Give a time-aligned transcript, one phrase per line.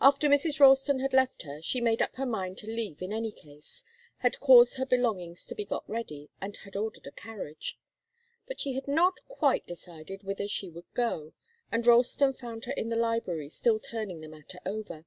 [0.00, 0.58] After Mrs.
[0.58, 3.84] Ralston had left her, she had made up her mind to leave in any case,
[4.18, 7.78] had caused her belongings to be got ready, and had ordered a carriage.
[8.48, 11.32] But she had not quite decided whither she would go,
[11.70, 15.06] and Ralston found her in the library still turning the matter over.